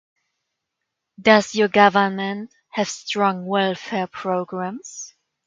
Does 1.21 1.53
your 1.53 1.67
government 1.67 2.51
have 2.69 2.89
strong 2.89 3.45
welfare 3.45 4.07
programs? 4.07 5.13